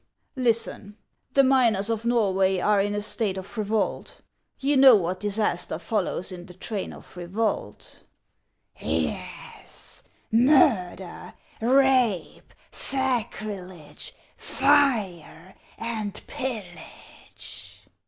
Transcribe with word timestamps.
Listen: 0.35 0.97
The 1.35 1.43
miners 1.43 1.91
of 1.91 2.01
Xorway 2.01 2.57
are 2.59 2.81
in 2.81 2.95
a 2.95 3.03
state 3.03 3.37
of 3.37 3.55
revolt. 3.55 4.19
You 4.59 4.75
know 4.75 4.95
what 4.95 5.19
disaster 5.19 5.77
follows 5.77 6.31
in 6.31 6.47
the 6.47 6.55
train 6.55 6.91
of 6.91 7.15
revolt."" 7.15 8.01
Yes,— 8.79 10.01
murder, 10.31 11.35
rape, 11.61 12.51
sacrilege, 12.71 14.15
fire, 14.37 15.53
and 15.77 16.23
pillage." 16.25 17.83